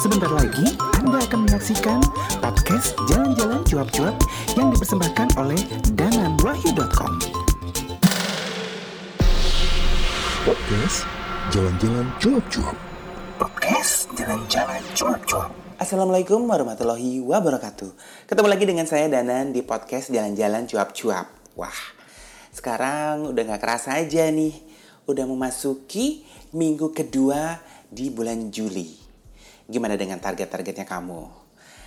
Sebentar 0.00 0.32
lagi 0.32 0.80
Anda 0.96 1.20
akan 1.28 1.44
menyaksikan 1.44 2.00
podcast 2.40 2.96
Jalan-Jalan 3.04 3.60
Cuap-Cuap 3.68 4.16
yang 4.56 4.72
dipersembahkan 4.72 5.36
oleh 5.36 5.60
dananwahyu.com. 5.92 7.20
Podcast 10.48 11.04
Jalan-Jalan 11.52 12.06
Cuap-Cuap. 12.16 12.76
Podcast 13.36 14.08
Jalan-Jalan 14.16 14.80
Cuap-Cuap. 14.96 15.52
Assalamualaikum 15.76 16.48
warahmatullahi 16.48 17.20
wabarakatuh 17.20 17.92
Ketemu 18.24 18.48
lagi 18.48 18.64
dengan 18.64 18.88
saya 18.88 19.04
Danan 19.04 19.52
di 19.52 19.60
podcast 19.60 20.08
Jalan-Jalan 20.08 20.64
Cuap-Cuap 20.64 21.56
Wah, 21.60 21.80
sekarang 22.56 23.28
udah 23.36 23.42
gak 23.52 23.60
kerasa 23.60 24.00
aja 24.00 24.32
nih 24.32 24.56
Udah 25.04 25.28
memasuki 25.28 26.24
minggu 26.56 26.96
kedua 26.96 27.60
di 27.92 28.08
bulan 28.08 28.48
Juli 28.48 28.99
Gimana 29.70 29.94
dengan 29.94 30.18
target-targetnya 30.18 30.82
kamu? 30.82 31.30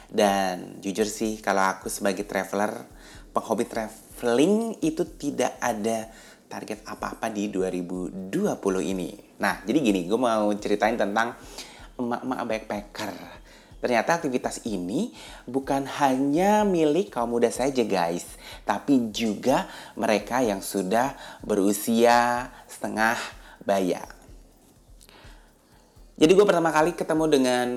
Dan 0.07 0.79
jujur 0.79 1.03
sih 1.03 1.43
kalau 1.43 1.67
aku 1.67 1.91
sebagai 1.91 2.23
traveler 2.23 2.87
Penghobi 3.33 3.65
traveling 3.65 4.77
itu 4.85 5.03
tidak 5.17 5.57
ada 5.57 6.07
target 6.47 6.85
apa-apa 6.85 7.33
di 7.33 7.49
2020 7.49 8.29
ini 8.93 9.33
Nah, 9.41 9.59
jadi 9.67 9.83
gini, 9.83 10.07
gue 10.07 10.15
mau 10.15 10.47
ceritain 10.55 10.95
tentang 10.95 11.35
emak-emak 11.99 12.39
backpacker 12.47 13.11
Ternyata 13.83 14.15
aktivitas 14.15 14.63
ini 14.63 15.11
bukan 15.43 15.83
hanya 15.99 16.63
milik 16.63 17.11
kaum 17.11 17.35
muda 17.35 17.51
saja 17.51 17.83
guys, 17.83 18.39
tapi 18.63 19.11
juga 19.11 19.67
mereka 19.99 20.39
yang 20.39 20.63
sudah 20.63 21.19
berusia 21.43 22.47
setengah 22.63 23.19
baya. 23.67 23.99
Jadi 26.13 26.31
gue 26.37 26.45
pertama 26.45 26.69
kali 26.69 26.93
ketemu 26.93 27.25
dengan 27.25 27.67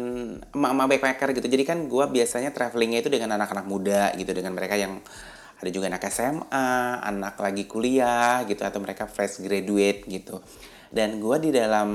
emak-emak 0.53 0.87
backpacker 0.93 1.29
gitu. 1.41 1.49
Jadi 1.49 1.65
kan 1.65 1.79
gue 1.89 2.05
biasanya 2.05 2.53
travelingnya 2.53 3.01
itu 3.01 3.09
dengan 3.09 3.41
anak-anak 3.41 3.65
muda 3.65 4.13
gitu, 4.13 4.29
dengan 4.37 4.53
mereka 4.53 4.77
yang 4.77 5.01
ada 5.57 5.71
juga 5.73 5.89
anak 5.89 6.05
SMA, 6.13 7.01
anak 7.01 7.41
lagi 7.41 7.65
kuliah 7.65 8.45
gitu, 8.45 8.61
atau 8.61 8.77
mereka 8.85 9.09
fresh 9.09 9.41
graduate 9.41 10.05
gitu. 10.05 10.45
Dan 10.93 11.17
gue 11.17 11.37
di 11.49 11.51
dalam 11.51 11.89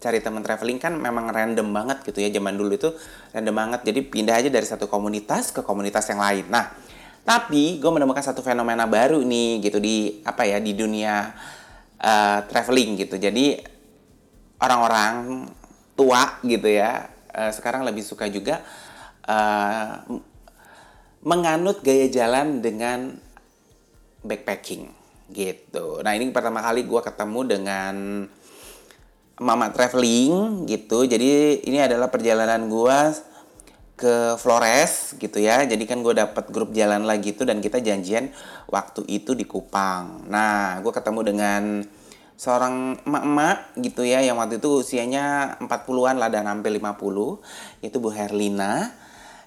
cari 0.00 0.24
teman 0.24 0.40
traveling 0.40 0.80
kan 0.80 0.96
memang 0.96 1.28
random 1.28 1.68
banget 1.68 2.00
gitu 2.08 2.24
ya. 2.24 2.32
Zaman 2.32 2.56
dulu 2.56 2.72
itu 2.72 2.90
random 3.36 3.54
banget. 3.54 3.80
Jadi 3.92 4.00
pindah 4.08 4.40
aja 4.40 4.48
dari 4.48 4.64
satu 4.64 4.88
komunitas 4.88 5.52
ke 5.52 5.60
komunitas 5.60 6.08
yang 6.08 6.20
lain. 6.24 6.48
Nah 6.48 6.72
tapi 7.28 7.76
gue 7.76 7.90
menemukan 7.92 8.24
satu 8.24 8.40
fenomena 8.40 8.88
baru 8.88 9.20
nih 9.20 9.60
gitu 9.60 9.76
di 9.84 10.24
apa 10.24 10.48
ya 10.48 10.64
di 10.64 10.72
dunia 10.72 11.28
uh, 12.00 12.38
traveling 12.48 13.04
gitu. 13.04 13.20
Jadi 13.20 13.60
orang-orang 14.58 15.44
tua 15.98 16.38
gitu 16.46 16.70
ya 16.70 17.10
uh, 17.34 17.50
sekarang 17.50 17.82
lebih 17.82 18.06
suka 18.06 18.30
juga 18.30 18.62
uh, 19.26 20.06
menganut 21.26 21.82
gaya 21.82 22.06
jalan 22.06 22.62
dengan 22.62 23.18
backpacking 24.22 24.90
gitu. 25.28 26.00
Nah 26.00 26.16
ini 26.16 26.32
pertama 26.32 26.64
kali 26.64 26.88
gue 26.88 27.00
ketemu 27.04 27.40
dengan 27.44 27.94
Mama 29.38 29.70
Traveling 29.70 30.66
gitu. 30.66 31.04
Jadi 31.04 31.62
ini 31.68 31.78
adalah 31.78 32.10
perjalanan 32.10 32.66
gue 32.66 32.98
ke 33.98 34.38
Flores 34.40 35.18
gitu 35.18 35.38
ya. 35.42 35.62
Jadi 35.66 35.84
kan 35.84 36.00
gue 36.00 36.14
dapet 36.16 36.48
grup 36.48 36.72
jalan 36.72 37.04
lagi 37.04 37.34
tuh 37.36 37.46
dan 37.46 37.60
kita 37.60 37.82
janjian 37.82 38.30
waktu 38.70 39.04
itu 39.10 39.34
di 39.34 39.44
Kupang. 39.44 40.26
Nah 40.30 40.80
gue 40.80 40.92
ketemu 40.94 41.20
dengan 41.22 41.62
seorang 42.38 43.02
emak-emak 43.02 43.74
gitu 43.82 44.06
ya 44.06 44.22
yang 44.22 44.38
waktu 44.38 44.62
itu 44.62 44.78
usianya 44.78 45.58
40-an 45.58 46.22
lah 46.22 46.30
dan 46.30 46.46
hampir 46.46 46.70
50 46.70 47.82
itu 47.82 47.96
Bu 47.98 48.14
Herlina. 48.14 48.94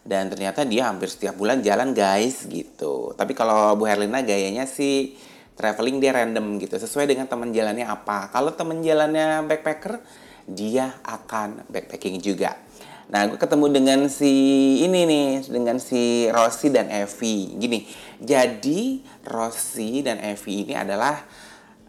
Dan 0.01 0.33
ternyata 0.33 0.65
dia 0.65 0.89
hampir 0.89 1.13
setiap 1.13 1.37
bulan 1.37 1.61
jalan 1.61 1.93
guys 1.93 2.49
gitu. 2.49 3.13
Tapi 3.13 3.37
kalau 3.37 3.77
Bu 3.77 3.85
Herlina 3.87 4.25
gayanya 4.25 4.65
sih 4.65 5.15
traveling 5.55 6.01
dia 6.01 6.11
random 6.11 6.57
gitu 6.57 6.75
sesuai 6.75 7.05
dengan 7.05 7.29
teman 7.29 7.53
jalannya 7.53 7.85
apa. 7.85 8.33
Kalau 8.33 8.51
teman 8.57 8.81
jalannya 8.81 9.45
backpacker 9.45 10.01
dia 10.49 10.97
akan 11.05 11.69
backpacking 11.69 12.17
juga. 12.17 12.57
Nah 13.13 13.29
gue 13.29 13.37
ketemu 13.37 13.65
dengan 13.69 13.99
si 14.09 14.33
ini 14.81 15.05
nih 15.05 15.27
dengan 15.53 15.77
si 15.77 16.25
Rossi 16.33 16.73
dan 16.73 16.89
Evi. 16.89 17.53
Gini 17.61 17.85
jadi 18.17 19.05
Rossi 19.29 20.01
dan 20.01 20.17
Evi 20.17 20.65
ini 20.65 20.73
adalah 20.73 21.21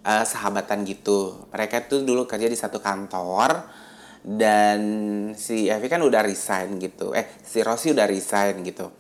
uh, 0.07 0.25
sahabatan 0.27 0.83
gitu. 0.87 1.49
Mereka 1.51 1.87
tuh 1.91 2.03
dulu 2.03 2.27
kerja 2.27 2.47
di 2.47 2.59
satu 2.59 2.79
kantor 2.79 3.67
dan 4.23 4.81
si 5.35 5.67
Evi 5.67 5.91
kan 5.91 6.03
udah 6.03 6.23
resign 6.23 6.79
gitu. 6.79 7.11
Eh 7.15 7.27
si 7.43 7.63
Rossi 7.63 7.91
udah 7.91 8.07
resign 8.07 8.63
gitu. 8.63 8.91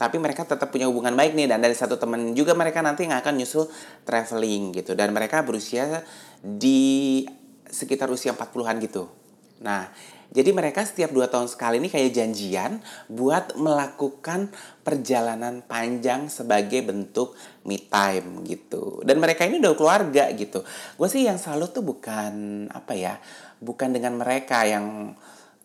Tapi 0.00 0.16
mereka 0.16 0.48
tetap 0.48 0.72
punya 0.72 0.88
hubungan 0.88 1.12
baik 1.12 1.36
nih 1.36 1.44
dan 1.44 1.60
dari 1.60 1.76
satu 1.76 2.00
teman 2.00 2.32
juga 2.32 2.56
mereka 2.56 2.80
nanti 2.80 3.04
nggak 3.04 3.20
akan 3.20 3.34
nyusul 3.36 3.68
traveling 4.08 4.72
gitu. 4.72 4.96
Dan 4.96 5.12
mereka 5.12 5.44
berusia 5.44 6.00
di 6.40 7.22
sekitar 7.68 8.08
usia 8.08 8.32
40-an 8.32 8.76
gitu. 8.80 9.12
Nah, 9.60 9.92
jadi 10.30 10.54
mereka 10.54 10.86
setiap 10.86 11.10
dua 11.10 11.26
tahun 11.26 11.50
sekali 11.50 11.82
ini 11.82 11.90
kayak 11.90 12.14
janjian 12.14 12.78
buat 13.10 13.58
melakukan 13.58 14.54
perjalanan 14.86 15.66
panjang 15.66 16.30
sebagai 16.30 16.86
bentuk 16.86 17.34
me 17.66 17.82
time 17.82 18.46
gitu. 18.46 19.02
Dan 19.02 19.18
mereka 19.18 19.42
ini 19.42 19.58
udah 19.58 19.74
keluarga 19.74 20.30
gitu. 20.30 20.62
Gue 20.94 21.08
sih 21.10 21.26
yang 21.26 21.34
selalu 21.34 21.74
tuh 21.74 21.82
bukan 21.82 22.66
apa 22.70 22.94
ya, 22.94 23.18
bukan 23.58 23.90
dengan 23.90 24.22
mereka 24.22 24.62
yang 24.62 25.18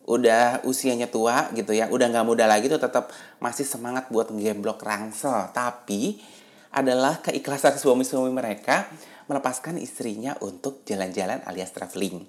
udah 0.09 0.65
usianya 0.65 1.13
tua 1.13 1.53
gitu 1.53 1.69
ya, 1.69 1.85
udah 1.85 2.09
nggak 2.09 2.25
muda 2.25 2.49
lagi 2.49 2.65
tuh 2.65 2.81
tetap 2.81 3.13
masih 3.37 3.69
semangat 3.69 4.09
buat 4.09 4.33
ngegemblok 4.33 4.81
rangsel. 4.81 5.53
Tapi 5.53 6.17
adalah 6.73 7.21
keikhlasan 7.21 7.77
suami-suami 7.77 8.33
mereka 8.33 8.89
melepaskan 9.29 9.77
istrinya 9.77 10.33
untuk 10.41 10.81
jalan-jalan 10.89 11.45
alias 11.45 11.69
traveling 11.69 12.25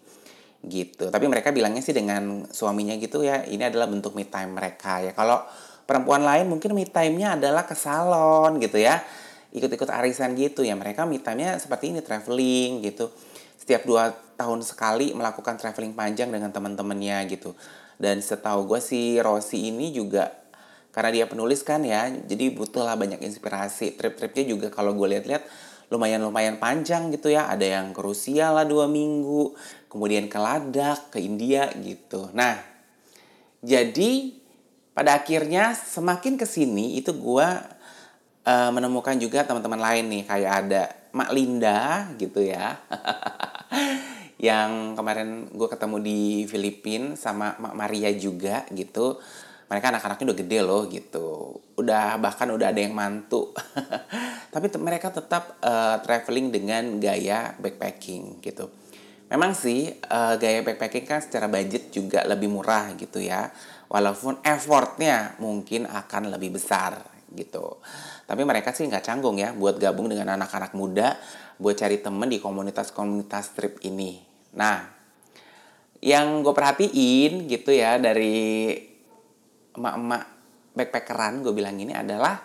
gitu. 0.66 1.08
Tapi 1.08 1.26
mereka 1.30 1.54
bilangnya 1.54 1.80
sih 1.80 1.94
dengan 1.94 2.46
suaminya 2.50 2.94
gitu 2.98 3.22
ya, 3.22 3.46
ini 3.46 3.62
adalah 3.66 3.86
bentuk 3.86 4.12
me 4.18 4.26
time 4.26 4.54
mereka 4.54 5.00
ya. 5.00 5.16
Kalau 5.16 5.42
perempuan 5.86 6.26
lain 6.26 6.50
mungkin 6.50 6.74
me 6.74 6.84
time-nya 6.84 7.38
adalah 7.38 7.64
ke 7.64 7.78
salon 7.78 8.58
gitu 8.58 8.76
ya. 8.76 9.00
Ikut-ikut 9.54 9.88
arisan 9.88 10.34
gitu 10.34 10.66
ya. 10.66 10.74
Mereka 10.74 11.06
me 11.06 11.22
time-nya 11.22 11.56
seperti 11.56 11.94
ini 11.94 12.02
traveling 12.02 12.84
gitu 12.84 13.08
setiap 13.66 13.82
dua 13.82 14.14
tahun 14.38 14.62
sekali 14.62 15.10
melakukan 15.10 15.58
traveling 15.58 15.90
panjang 15.90 16.30
dengan 16.30 16.54
teman-temannya 16.54 17.26
gitu. 17.34 17.58
Dan 17.98 18.22
setahu 18.22 18.70
gue 18.70 18.78
si 18.78 19.18
Rossi 19.18 19.74
ini 19.74 19.90
juga 19.90 20.30
karena 20.94 21.10
dia 21.10 21.26
penulis 21.26 21.66
kan 21.66 21.82
ya, 21.82 22.08
jadi 22.08 22.54
butuhlah 22.54 22.94
banyak 22.94 23.20
inspirasi. 23.26 23.98
Trip-tripnya 23.98 24.44
juga 24.46 24.68
kalau 24.70 24.94
gue 24.94 25.18
lihat-lihat 25.18 25.42
lumayan-lumayan 25.92 26.58
panjang 26.58 27.10
gitu 27.14 27.30
ya. 27.30 27.50
Ada 27.50 27.80
yang 27.80 27.86
ke 27.94 28.00
Rusia 28.02 28.50
lah 28.50 28.64
dua 28.66 28.86
minggu, 28.90 29.54
kemudian 29.90 30.26
ke 30.26 30.38
Ladakh, 30.38 31.14
ke 31.14 31.18
India 31.22 31.70
gitu. 31.80 32.30
Nah, 32.34 32.58
jadi 33.60 34.32
pada 34.96 35.20
akhirnya 35.20 35.76
semakin 35.76 36.40
ke 36.40 36.48
sini 36.48 36.96
itu 36.96 37.12
gue 37.12 37.48
uh, 38.46 38.70
menemukan 38.72 39.12
juga 39.20 39.44
teman-teman 39.44 39.76
lain 39.76 40.04
nih 40.08 40.24
kayak 40.24 40.52
ada 40.64 40.82
Mak 41.12 41.30
Linda 41.36 42.08
gitu 42.16 42.40
ya 42.40 42.80
yang 44.48 44.96
kemarin 44.96 45.52
gue 45.52 45.68
ketemu 45.68 45.96
di 46.00 46.20
Filipina 46.48 47.12
sama 47.12 47.60
Mak 47.60 47.74
Maria 47.76 48.08
juga 48.16 48.64
gitu 48.72 49.20
mereka 49.66 49.90
anak-anaknya 49.90 50.24
udah 50.30 50.38
gede 50.38 50.58
loh 50.62 50.82
gitu. 50.86 51.26
Udah 51.74 52.16
bahkan 52.22 52.46
udah 52.54 52.70
ada 52.70 52.80
yang 52.80 52.94
mantu. 52.94 53.50
Tapi 54.54 54.66
mereka 54.78 55.10
tetap 55.10 55.58
uh, 55.58 55.98
traveling 56.06 56.54
dengan 56.54 57.02
gaya 57.02 57.54
backpacking 57.58 58.38
gitu. 58.42 58.70
Memang 59.26 59.58
sih 59.58 59.90
uh, 59.90 60.38
gaya 60.38 60.62
backpacking 60.62 61.02
kan 61.02 61.18
secara 61.18 61.50
budget 61.50 61.90
juga 61.90 62.22
lebih 62.22 62.46
murah 62.46 62.94
gitu 62.94 63.18
ya. 63.18 63.50
Walaupun 63.90 64.42
effortnya 64.46 65.34
mungkin 65.42 65.90
akan 65.90 66.30
lebih 66.30 66.58
besar 66.58 67.02
gitu. 67.34 67.82
Tapi 68.26 68.42
mereka 68.46 68.70
sih 68.70 68.86
nggak 68.86 69.02
canggung 69.02 69.38
ya 69.38 69.50
buat 69.50 69.82
gabung 69.82 70.06
dengan 70.06 70.38
anak-anak 70.38 70.74
muda 70.78 71.18
buat 71.58 71.74
cari 71.74 71.98
temen 71.98 72.28
di 72.30 72.38
komunitas-komunitas 72.38 73.56
trip 73.56 73.82
ini. 73.82 74.20
Nah, 74.54 74.84
yang 76.04 76.44
gue 76.44 76.52
perhatiin 76.52 77.48
gitu 77.48 77.72
ya 77.72 77.96
dari 77.96 78.76
emak-emak 79.76 80.24
backpackeran 80.76 81.40
gue 81.40 81.52
bilang 81.56 81.76
ini 81.80 81.96
adalah 81.96 82.36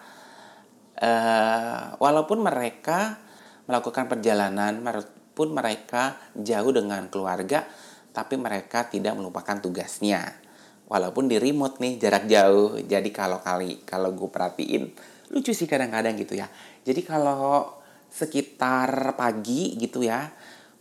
uh, 1.02 2.00
walaupun 2.00 2.40
mereka 2.40 3.20
melakukan 3.68 4.08
perjalanan, 4.12 4.84
walaupun 4.84 5.56
mereka 5.56 6.20
jauh 6.36 6.72
dengan 6.72 7.08
keluarga, 7.08 7.64
tapi 8.12 8.36
mereka 8.36 8.88
tidak 8.92 9.16
melupakan 9.16 9.60
tugasnya. 9.60 10.38
Walaupun 10.92 11.32
di 11.32 11.40
remote 11.40 11.80
nih 11.80 11.96
jarak 11.96 12.28
jauh, 12.28 12.76
jadi 12.84 13.10
kalau 13.16 13.40
kali 13.40 13.88
kalau 13.88 14.12
gue 14.12 14.28
perhatiin 14.28 14.92
lucu 15.32 15.56
sih 15.56 15.64
kadang-kadang 15.64 16.20
gitu 16.20 16.36
ya. 16.36 16.52
Jadi 16.84 17.00
kalau 17.08 17.80
sekitar 18.12 19.16
pagi 19.16 19.80
gitu 19.80 20.04
ya 20.04 20.28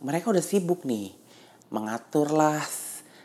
mereka 0.03 0.35
udah 0.35 0.43
sibuk 0.43 0.83
nih. 0.83 1.15
Mengaturlah 1.71 2.59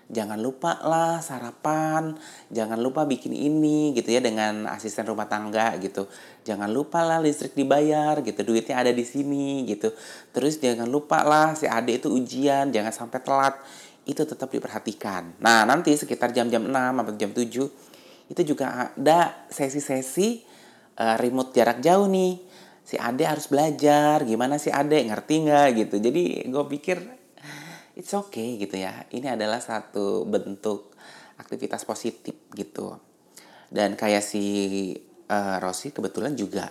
jangan 0.07 0.39
lupa 0.39 0.79
lah 0.87 1.19
sarapan, 1.19 2.15
jangan 2.55 2.79
lupa 2.79 3.03
bikin 3.03 3.35
ini 3.35 3.91
gitu 3.95 4.15
ya 4.15 4.23
dengan 4.23 4.71
asisten 4.71 5.03
rumah 5.07 5.27
tangga 5.27 5.75
gitu. 5.83 6.07
Jangan 6.47 6.71
lupa 6.71 7.03
lah 7.03 7.19
listrik 7.19 7.59
dibayar 7.59 8.23
gitu, 8.23 8.39
duitnya 8.47 8.79
ada 8.79 8.93
di 8.95 9.03
sini 9.03 9.67
gitu. 9.67 9.91
Terus 10.31 10.63
jangan 10.63 10.87
lupa 10.87 11.27
lah 11.27 11.59
si 11.59 11.67
adik 11.67 12.07
itu 12.07 12.09
ujian, 12.15 12.71
jangan 12.71 12.93
sampai 12.95 13.19
telat. 13.23 13.55
Itu 14.07 14.23
tetap 14.23 14.55
diperhatikan. 14.55 15.43
Nah, 15.43 15.67
nanti 15.67 15.91
sekitar 15.99 16.31
jam-jam 16.31 16.63
6 16.63 16.71
atau 17.03 17.13
jam 17.19 17.31
7 17.35 17.67
itu 18.27 18.43
juga 18.43 18.95
ada 18.95 19.47
sesi-sesi 19.51 20.43
uh, 20.99 21.19
remote 21.19 21.51
jarak 21.51 21.83
jauh 21.83 22.07
nih. 22.07 22.39
Si 22.87 22.95
Ade 22.95 23.27
harus 23.27 23.51
belajar, 23.51 24.23
gimana 24.23 24.63
si 24.63 24.71
Ade 24.71 25.03
ngerti 25.03 25.51
nggak 25.51 25.69
gitu. 25.75 25.97
Jadi 25.99 26.47
gue 26.47 26.65
pikir 26.71 27.16
it's 27.97 28.13
okay 28.13 28.61
gitu 28.61 28.77
ya. 28.77 29.09
Ini 29.09 29.35
adalah 29.35 29.59
satu 29.59 30.29
bentuk 30.29 30.93
aktivitas 31.41 31.89
positif 31.89 32.37
gitu. 32.53 33.01
Dan 33.73 33.97
kayak 33.97 34.23
si 34.23 34.45
uh, 35.27 35.57
Rosi 35.59 35.91
kebetulan 35.91 36.37
juga 36.37 36.71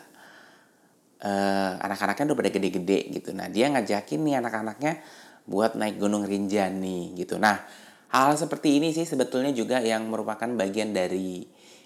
uh, 1.25 1.73
anak-anaknya 1.81 2.31
udah 2.31 2.37
pada 2.37 2.51
gede-gede 2.53 2.99
gitu. 3.11 3.33
Nah 3.33 3.49
dia 3.49 3.67
ngajakin 3.73 4.21
nih 4.21 4.35
anak-anaknya 4.39 4.93
buat 5.49 5.75
naik 5.75 5.97
Gunung 5.97 6.23
Rinjani 6.23 7.17
gitu. 7.17 7.41
Nah 7.41 7.57
hal 8.13 8.37
seperti 8.37 8.79
ini 8.79 8.93
sih 8.93 9.03
sebetulnya 9.03 9.51
juga 9.51 9.81
yang 9.81 10.07
merupakan 10.07 10.47
bagian 10.55 10.93
dari 10.95 11.43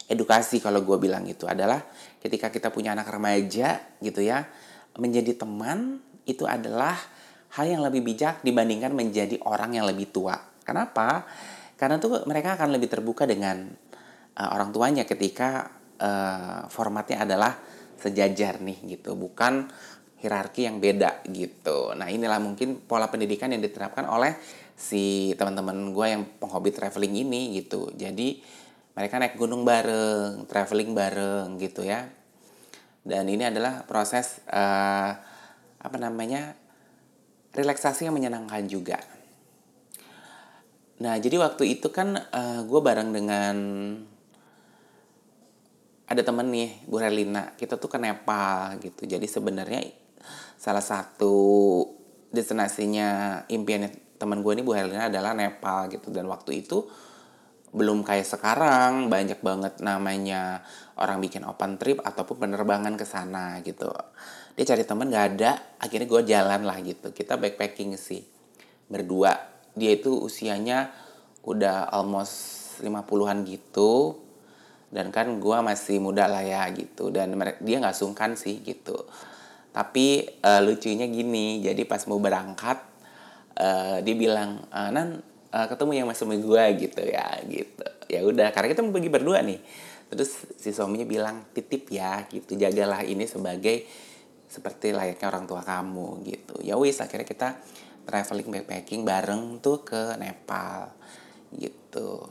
edukasi 0.10 0.60
kalau 0.60 0.82
gue 0.82 0.98
bilang 0.98 1.26
itu 1.30 1.46
adalah 1.46 1.80
ketika 2.20 2.50
kita 2.50 2.74
punya 2.74 2.98
anak 2.98 3.08
remaja 3.14 3.78
gitu 4.02 4.26
ya 4.26 4.46
menjadi 4.98 5.38
teman 5.38 6.02
itu 6.26 6.50
adalah 6.50 6.98
hal 7.58 7.66
yang 7.66 7.82
lebih 7.82 8.06
bijak 8.06 8.46
dibandingkan 8.46 8.94
menjadi 8.94 9.42
orang 9.46 9.74
yang 9.78 9.86
lebih 9.90 10.14
tua. 10.14 10.38
Kenapa? 10.62 11.26
Karena 11.80 11.98
tuh 11.98 12.28
mereka 12.30 12.60
akan 12.60 12.76
lebih 12.76 12.92
terbuka 12.92 13.26
dengan 13.26 13.66
uh, 14.38 14.50
orang 14.54 14.70
tuanya 14.70 15.04
ketika 15.08 15.72
uh, 15.98 16.70
formatnya 16.70 17.26
adalah 17.26 17.58
sejajar 18.00 18.62
nih 18.62 19.00
gitu, 19.00 19.18
bukan 19.18 19.68
hierarki 20.20 20.68
yang 20.68 20.84
beda 20.84 21.24
gitu. 21.32 21.96
Nah 21.96 22.12
inilah 22.12 22.38
mungkin 22.44 22.84
pola 22.84 23.08
pendidikan 23.08 23.52
yang 23.56 23.64
diterapkan 23.64 24.06
oleh 24.08 24.36
si 24.76 25.36
teman-teman 25.36 25.92
gue 25.92 26.08
yang 26.08 26.24
penghobi 26.40 26.72
traveling 26.72 27.24
ini 27.28 27.60
gitu. 27.60 27.92
Jadi 27.96 28.40
mereka 28.96 29.16
naik 29.20 29.40
gunung 29.40 29.64
bareng, 29.64 30.48
traveling 30.48 30.92
bareng 30.92 31.56
gitu 31.60 31.88
ya. 31.88 32.08
Dan 33.00 33.32
ini 33.32 33.48
adalah 33.48 33.88
proses 33.88 34.44
uh, 34.52 35.12
apa 35.80 35.98
namanya 36.00 36.52
relaksasi 37.60 38.08
yang 38.08 38.16
menyenangkan 38.16 38.64
juga. 38.66 39.00
Nah, 41.00 41.16
jadi 41.16 41.40
waktu 41.40 41.80
itu 41.80 41.92
kan 41.96 42.16
uh, 42.16 42.24
eh, 42.36 42.62
gue 42.68 42.80
bareng 42.84 43.10
dengan 43.16 43.56
ada 46.10 46.22
temen 46.26 46.48
nih, 46.50 46.84
Bu 46.90 47.00
Relina. 47.00 47.56
Kita 47.56 47.80
tuh 47.80 47.88
ke 47.88 48.02
Nepal 48.02 48.82
gitu. 48.84 49.06
Jadi 49.08 49.24
sebenarnya 49.30 49.86
salah 50.60 50.84
satu 50.84 51.36
destinasinya 52.34 53.42
impian 53.48 53.88
teman 54.20 54.44
gue 54.44 54.52
ini 54.60 54.64
Bu 54.66 54.76
Relina 54.76 55.08
adalah 55.08 55.32
Nepal 55.32 55.88
gitu. 55.88 56.12
Dan 56.12 56.28
waktu 56.28 56.66
itu 56.66 56.84
belum 57.70 58.02
kayak 58.02 58.26
sekarang 58.26 59.14
banyak 59.14 59.46
banget 59.46 59.78
namanya 59.86 60.66
orang 60.98 61.22
bikin 61.22 61.46
open 61.46 61.78
trip 61.78 62.02
ataupun 62.02 62.42
penerbangan 62.42 62.98
ke 62.98 63.06
sana 63.06 63.62
gitu 63.62 63.94
dia 64.60 64.76
cari 64.76 64.84
temen 64.84 65.08
gak 65.08 65.40
ada. 65.40 65.52
Akhirnya 65.80 66.04
gue 66.12 66.22
jalan 66.28 66.68
lah 66.68 66.76
gitu. 66.84 67.16
Kita 67.16 67.40
backpacking 67.40 67.96
sih 67.96 68.20
berdua. 68.92 69.32
Dia 69.72 69.96
itu 69.96 70.12
usianya 70.12 70.92
udah 71.48 71.88
almost 71.88 72.76
50-an 72.84 73.48
gitu. 73.48 74.20
Dan 74.92 75.16
kan 75.16 75.40
gue 75.40 75.58
masih 75.64 76.04
muda 76.04 76.28
lah 76.28 76.44
ya 76.44 76.68
gitu. 76.76 77.08
Dan 77.08 77.40
dia 77.64 77.80
nggak 77.80 77.96
sungkan 77.96 78.36
sih 78.36 78.60
gitu. 78.60 79.08
Tapi 79.72 80.28
uh, 80.44 80.60
lucunya 80.60 81.08
gini. 81.08 81.64
Jadi 81.64 81.88
pas 81.88 82.04
mau 82.12 82.20
berangkat 82.20 82.84
uh, 83.56 84.04
dia 84.04 84.16
bilang 84.20 84.60
uh, 84.76 84.92
nan 84.92 85.24
uh, 85.56 85.68
ketemu 85.72 86.04
yang 86.04 86.08
masih 86.12 86.28
sama 86.28 86.36
gue 86.36 86.64
gitu 86.84 87.02
ya 87.08 87.32
gitu. 87.48 87.88
Ya 88.12 88.28
udah 88.28 88.52
karena 88.52 88.76
kita 88.76 88.84
mau 88.84 88.92
pergi 88.92 89.08
berdua 89.08 89.40
nih. 89.40 89.64
Terus 90.12 90.52
si 90.60 90.76
suaminya 90.76 91.08
bilang 91.08 91.48
titip 91.56 91.88
ya 91.96 92.28
gitu. 92.28 92.60
Jagalah 92.60 93.08
ini 93.08 93.24
sebagai 93.24 94.09
seperti 94.50 94.90
layaknya 94.90 95.30
orang 95.30 95.46
tua 95.46 95.62
kamu 95.62 96.26
gitu. 96.26 96.58
Ya 96.66 96.74
wis 96.76 96.98
akhirnya 96.98 97.30
kita 97.30 97.62
traveling 98.10 98.50
backpacking 98.50 99.06
bareng 99.06 99.62
tuh 99.62 99.86
ke 99.86 100.18
Nepal 100.18 100.90
gitu. 101.54 102.26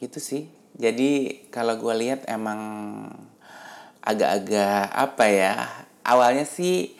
Gitu 0.00 0.18
sih. 0.18 0.48
Jadi 0.80 1.44
kalau 1.52 1.76
gue 1.76 1.92
lihat 1.92 2.24
emang 2.24 2.60
agak-agak 4.00 4.88
apa 4.88 5.24
ya 5.28 5.54
awalnya 6.08 6.48
sih 6.48 6.96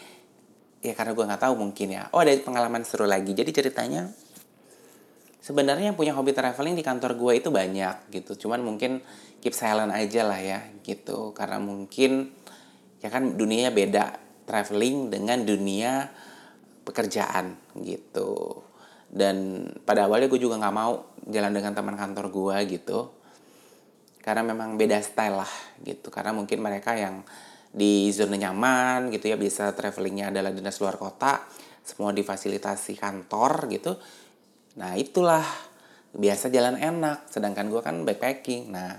ya 0.84 0.92
karena 0.92 1.16
gue 1.16 1.24
nggak 1.24 1.42
tahu 1.48 1.54
mungkin 1.56 1.96
ya. 1.96 2.12
Oh 2.12 2.20
ada 2.20 2.36
pengalaman 2.36 2.84
seru 2.84 3.08
lagi. 3.08 3.32
Jadi 3.32 3.48
ceritanya 3.56 4.12
sebenarnya 5.40 5.88
yang 5.88 5.96
punya 5.96 6.12
hobi 6.12 6.36
traveling 6.36 6.76
di 6.76 6.84
kantor 6.84 7.16
gue 7.16 7.40
itu 7.40 7.48
banyak 7.48 8.12
gitu. 8.12 8.36
Cuman 8.44 8.60
mungkin 8.60 9.00
keep 9.40 9.56
silent 9.56 9.96
aja 9.96 10.28
lah 10.28 10.36
ya 10.36 10.60
gitu. 10.84 11.32
Karena 11.32 11.56
mungkin 11.56 12.36
ya 13.00 13.08
kan 13.08 13.36
dunianya 13.36 13.72
beda 13.72 14.04
traveling 14.44 15.08
dengan 15.08 15.44
dunia 15.44 16.08
pekerjaan 16.84 17.56
gitu. 17.80 18.60
Dan 19.10 19.66
pada 19.82 20.06
awalnya 20.06 20.30
gue 20.30 20.38
juga 20.38 20.60
nggak 20.60 20.76
mau 20.76 21.18
jalan 21.26 21.50
dengan 21.50 21.72
teman 21.74 21.96
kantor 21.98 22.30
gue 22.30 22.56
gitu. 22.78 23.10
Karena 24.20 24.44
memang 24.44 24.76
beda 24.76 25.00
style 25.02 25.40
lah 25.40 25.52
gitu. 25.82 26.12
Karena 26.12 26.30
mungkin 26.36 26.60
mereka 26.60 26.94
yang 26.94 27.24
di 27.70 28.10
zona 28.10 28.34
nyaman 28.34 29.14
gitu 29.14 29.30
ya 29.30 29.38
bisa 29.38 29.70
travelingnya 29.74 30.34
adalah 30.34 30.50
dinas 30.50 30.74
luar 30.82 30.98
kota 30.98 31.38
semua 31.86 32.10
difasilitasi 32.14 32.98
kantor 32.98 33.70
gitu. 33.72 33.96
Nah 34.78 34.94
itulah. 34.94 35.42
Biasa 36.10 36.50
jalan 36.50 36.74
enak 36.74 37.30
sedangkan 37.30 37.70
gue 37.70 37.78
kan 37.86 38.02
backpacking. 38.02 38.74
Nah 38.74 38.98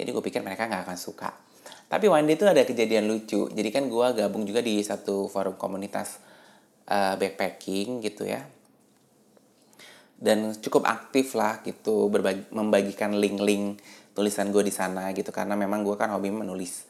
jadi 0.00 0.08
gue 0.16 0.24
pikir 0.24 0.40
mereka 0.40 0.64
nggak 0.64 0.88
akan 0.88 0.96
suka 0.96 1.47
tapi 1.88 2.04
one 2.04 2.28
day 2.28 2.36
itu 2.36 2.44
ada 2.44 2.62
kejadian 2.68 3.08
lucu. 3.08 3.48
Jadi 3.48 3.68
kan 3.72 3.88
gue 3.88 4.06
gabung 4.12 4.44
juga 4.44 4.60
di 4.60 4.84
satu 4.84 5.24
forum 5.32 5.56
komunitas 5.56 6.20
uh, 6.84 7.16
backpacking 7.16 8.04
gitu 8.04 8.28
ya. 8.28 8.44
Dan 10.18 10.52
cukup 10.52 10.84
aktif 10.84 11.32
lah 11.32 11.64
gitu 11.64 12.12
berbagi, 12.12 12.52
membagikan 12.52 13.16
link-link 13.16 13.80
tulisan 14.12 14.52
gue 14.52 14.66
di 14.66 14.74
sana 14.74 15.14
gitu 15.16 15.32
karena 15.32 15.56
memang 15.56 15.80
gue 15.80 15.96
kan 15.96 16.12
hobi 16.12 16.28
menulis. 16.28 16.84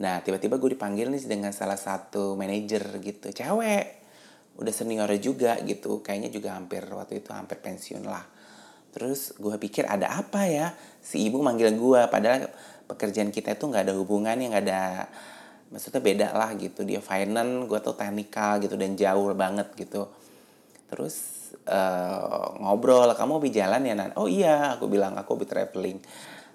Nah 0.00 0.24
tiba-tiba 0.24 0.56
gue 0.56 0.72
dipanggil 0.72 1.10
nih 1.10 1.26
dengan 1.26 1.50
salah 1.50 1.76
satu 1.76 2.38
manajer 2.38 3.02
gitu, 3.02 3.34
cewek, 3.34 3.84
udah 4.56 4.72
senior 4.72 5.10
juga 5.18 5.58
gitu, 5.66 5.98
kayaknya 5.98 6.30
juga 6.30 6.54
hampir 6.54 6.86
waktu 6.86 7.20
itu 7.20 7.34
hampir 7.34 7.58
pensiun 7.58 8.06
lah. 8.06 8.22
Terus 8.90 9.38
gue 9.38 9.54
pikir 9.56 9.86
ada 9.86 10.18
apa 10.18 10.46
ya, 10.50 10.74
si 10.98 11.22
ibu 11.26 11.38
manggil 11.38 11.74
gue, 11.78 12.00
padahal 12.10 12.50
pekerjaan 12.90 13.30
kita 13.30 13.54
itu 13.54 13.70
nggak 13.70 13.86
ada 13.86 13.94
hubungannya 13.94 14.50
nggak 14.50 14.64
ada 14.66 14.82
maksudnya 15.70 16.02
beda 16.02 16.28
lah 16.34 16.50
gitu. 16.58 16.82
Dia 16.82 16.98
finance 16.98 17.70
gue 17.70 17.78
tuh 17.78 17.94
teknikal 17.94 18.58
gitu 18.58 18.74
dan 18.74 18.98
jauh 18.98 19.30
banget 19.38 19.70
gitu. 19.78 20.10
Terus 20.90 21.16
uh, 21.70 22.58
ngobrol 22.58 23.14
kamu 23.14 23.32
hobi 23.38 23.50
jalan 23.54 23.86
ya 23.86 23.94
nan? 23.94 24.10
Oh 24.18 24.26
iya. 24.26 24.74
Aku 24.74 24.90
bilang 24.90 25.14
aku 25.14 25.38
hobi 25.38 25.46
traveling. 25.46 26.02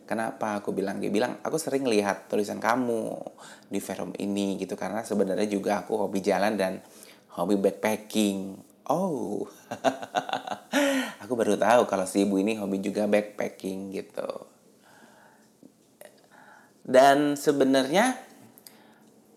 Kenapa? 0.05 0.61
Aku 0.61 0.75
bilang 0.75 0.99
dia 1.01 1.09
bilang 1.09 1.39
aku 1.41 1.57
sering 1.57 1.87
lihat 1.87 2.29
tulisan 2.29 2.61
kamu 2.61 3.15
di 3.71 3.79
forum 3.81 4.13
ini 4.21 4.59
gitu 4.61 4.77
karena 4.77 5.01
sebenarnya 5.01 5.49
juga 5.49 5.81
aku 5.81 5.97
hobi 5.97 6.19
jalan 6.21 6.59
dan 6.59 6.83
hobi 7.39 7.55
backpacking. 7.57 8.59
Oh 8.85 9.47
aku 11.25 11.33
baru 11.33 11.57
tahu 11.57 11.89
kalau 11.89 12.05
si 12.05 12.23
ibu 12.23 12.37
ini 12.37 12.55
hobi 12.55 12.79
juga 12.79 13.09
backpacking 13.09 13.91
gitu 13.97 14.55
dan 16.85 17.33
sebenarnya 17.33 18.13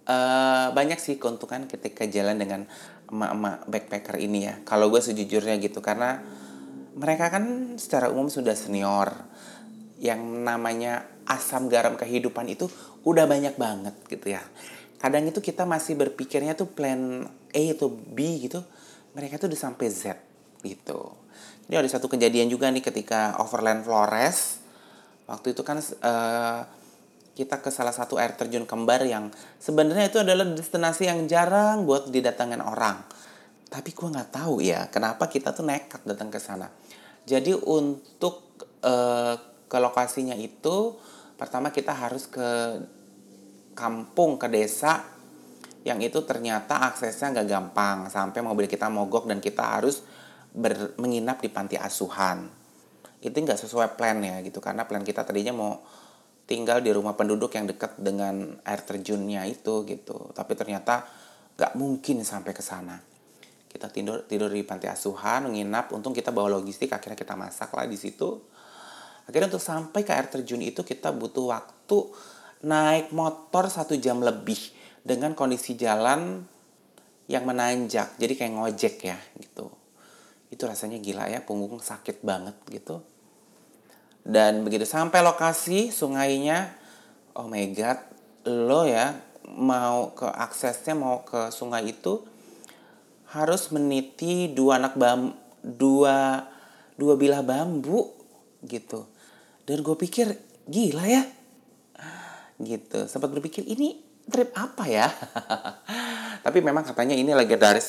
uh, 0.05 0.69
banyak 0.77 1.01
sih 1.01 1.17
keuntungan 1.17 1.65
ketika 1.65 2.05
jalan 2.05 2.37
dengan 2.37 2.69
emak-emak 3.09 3.65
backpacker 3.65 4.17
ini 4.21 4.45
ya. 4.45 4.55
Kalau 4.69 4.93
gue 4.93 5.01
sejujurnya 5.01 5.57
gitu 5.57 5.81
karena 5.81 6.21
mereka 6.93 7.33
kan 7.33 7.77
secara 7.81 8.13
umum 8.13 8.29
sudah 8.29 8.53
senior. 8.53 9.13
Yang 9.99 10.21
namanya 10.45 11.09
asam 11.25 11.73
garam 11.73 11.97
kehidupan 11.97 12.53
itu 12.53 12.69
udah 13.09 13.25
banyak 13.25 13.57
banget 13.57 13.97
gitu 14.13 14.37
ya. 14.37 14.45
Kadang 15.01 15.25
itu 15.25 15.41
kita 15.41 15.65
masih 15.65 15.97
berpikirnya 15.97 16.53
tuh 16.53 16.69
plan 16.69 17.25
A 17.57 17.63
atau 17.73 17.89
B 17.89 18.45
gitu. 18.45 18.61
Mereka 19.17 19.41
tuh 19.41 19.49
udah 19.49 19.61
sampai 19.73 19.89
Z 19.89 20.21
gitu. 20.61 21.17
Jadi 21.69 21.77
ada 21.77 21.91
satu 21.93 22.09
kejadian 22.09 22.49
juga 22.49 22.73
nih 22.73 22.81
ketika 22.81 23.37
Overland 23.45 23.85
Flores. 23.85 24.65
Waktu 25.29 25.53
itu 25.53 25.61
kan 25.61 25.77
uh, 25.79 26.65
kita 27.39 27.63
ke 27.63 27.71
salah 27.71 27.95
satu 27.95 28.19
air 28.19 28.35
terjun 28.35 28.67
kembar 28.67 29.07
yang 29.07 29.31
sebenarnya 29.63 30.11
itu 30.11 30.19
adalah 30.19 30.43
destinasi 30.43 31.07
yang 31.07 31.31
jarang 31.31 31.87
buat 31.87 32.11
didatangkan 32.11 32.59
orang. 32.59 32.99
tapi 33.69 33.93
gue 33.93 34.09
nggak 34.09 34.33
tahu 34.33 34.65
ya 34.65 34.89
kenapa 34.89 35.29
kita 35.29 35.53
tuh 35.53 35.61
nekat 35.61 36.01
datang 36.09 36.33
ke 36.33 36.41
sana 36.41 36.73
jadi 37.29 37.53
untuk 37.53 38.65
uh, 38.81 39.37
ke 39.69 39.77
lokasinya 39.77 40.33
itu 40.33 40.97
pertama 41.37 41.69
kita 41.69 41.93
harus 41.93 42.25
ke 42.25 42.81
kampung 43.77 44.41
ke 44.41 44.49
desa 44.49 45.05
yang 45.85 46.01
itu 46.01 46.25
ternyata 46.25 46.81
aksesnya 46.89 47.37
nggak 47.37 47.49
gampang 47.49 47.99
sampai 48.09 48.41
mobil 48.41 48.65
kita 48.67 48.89
mogok 48.89 49.29
dan 49.29 49.39
kita 49.39 49.79
harus 49.79 50.01
ber, 50.53 50.97
menginap 50.97 51.43
di 51.45 51.49
panti 51.53 51.77
asuhan. 51.77 52.49
Itu 53.19 53.35
nggak 53.35 53.59
sesuai 53.59 53.99
plan 53.99 54.19
ya 54.23 54.41
gitu. 54.45 54.63
Karena 54.63 54.87
plan 54.87 55.03
kita 55.03 55.27
tadinya 55.27 55.53
mau 55.53 55.73
tinggal 56.49 56.81
di 56.81 56.89
rumah 56.95 57.13
penduduk 57.13 57.53
yang 57.53 57.69
dekat 57.69 58.01
dengan 58.01 58.57
air 58.65 58.81
terjunnya 58.81 59.45
itu 59.45 59.85
gitu. 59.85 60.33
Tapi 60.33 60.53
ternyata 60.57 61.05
nggak 61.59 61.73
mungkin 61.77 62.23
sampai 62.25 62.53
ke 62.55 62.63
sana. 62.63 62.97
Kita 63.69 63.93
tidur 63.93 64.25
tidur 64.25 64.49
di 64.49 64.65
panti 64.65 64.89
asuhan 64.89 65.45
menginap 65.51 65.93
untung 65.93 66.17
kita 66.17 66.33
bawa 66.33 66.57
logistik 66.57 66.89
akhirnya 66.89 67.19
kita 67.19 67.37
masak 67.37 67.75
lah 67.75 67.85
di 67.85 67.99
situ. 68.01 68.41
Akhirnya 69.29 69.53
untuk 69.53 69.61
sampai 69.61 70.09
ke 70.09 70.13
air 70.17 70.33
terjun 70.33 70.65
itu 70.65 70.81
kita 70.81 71.13
butuh 71.13 71.53
waktu 71.53 71.99
naik 72.65 73.13
motor 73.13 73.69
satu 73.69 73.93
jam 74.01 74.25
lebih 74.25 74.57
dengan 75.05 75.37
kondisi 75.37 75.77
jalan 75.77 76.49
yang 77.29 77.45
menanjak. 77.45 78.17
Jadi 78.17 78.33
kayak 78.41 78.53
ngojek 78.57 78.95
ya 79.05 79.21
gitu 79.37 79.69
itu 80.49 80.63
rasanya 80.65 80.97
gila 81.01 81.29
ya 81.29 81.45
punggung 81.45 81.81
sakit 81.81 82.25
banget 82.25 82.57
gitu. 82.73 83.05
Dan 84.25 84.65
begitu 84.65 84.85
sampai 84.85 85.25
lokasi 85.25 85.93
sungainya 85.93 86.73
oh 87.37 87.49
my 87.49 87.65
god 87.73 88.01
lo 88.49 88.85
ya 88.89 89.17
mau 89.49 90.13
ke 90.13 90.29
aksesnya 90.29 90.93
mau 90.93 91.25
ke 91.25 91.49
sungai 91.49 91.89
itu 91.93 92.25
harus 93.33 93.69
meniti 93.73 94.53
dua 94.53 94.81
anak 94.81 94.97
bam 94.97 95.33
dua 95.61 96.45
dua 96.97 97.15
bilah 97.17 97.45
bambu 97.45 98.13
gitu. 98.65 99.09
Dan 99.69 99.85
gue 99.85 99.97
pikir 99.97 100.33
gila 100.65 101.05
ya. 101.05 101.23
Gitu 102.57 103.05
sempat 103.07 103.29
berpikir 103.29 103.65
ini 103.69 104.01
trip 104.29 104.53
apa 104.57 104.85
ya? 104.89 105.09
Tapi 106.45 106.59
memang 106.61 106.85
katanya 106.85 107.17
ini 107.17 107.33
lagi 107.37 107.57
dari 107.57 107.81